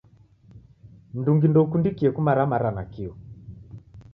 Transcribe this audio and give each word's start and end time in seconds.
Mndungi 1.15 1.45
ndoukundikie 1.49 2.09
kumaramara 2.15 2.69
nakio. 2.75 3.13